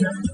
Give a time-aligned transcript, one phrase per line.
[0.00, 0.29] Yeah.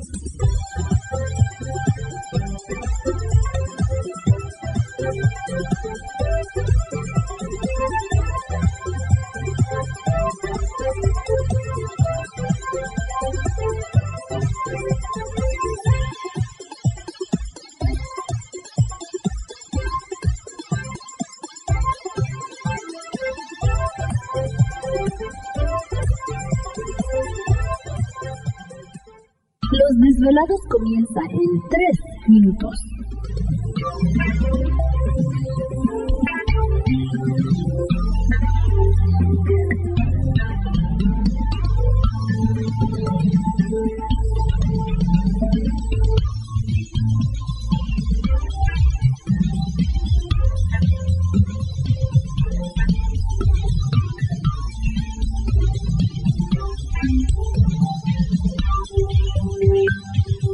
[30.16, 32.74] Desvelados comienza en 3 minutos.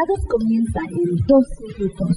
[0.00, 1.46] Desvelados comienza en 2
[1.78, 2.16] minutos.